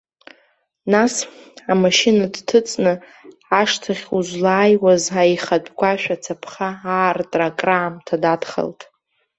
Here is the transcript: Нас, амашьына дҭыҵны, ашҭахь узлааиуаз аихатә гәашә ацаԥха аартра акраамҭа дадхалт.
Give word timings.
Нас, 0.93 1.13
амашьына 1.71 2.25
дҭыҵны, 2.33 2.93
ашҭахь 3.59 4.05
узлааиуаз 4.17 5.03
аихатә 5.21 5.71
гәашә 5.79 6.07
ацаԥха 6.15 6.69
аартра 6.95 7.45
акраамҭа 7.49 8.15
дадхалт. 8.23 8.79